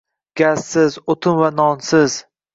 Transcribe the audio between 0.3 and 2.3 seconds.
Gazsiz, o'tin va nonsiz...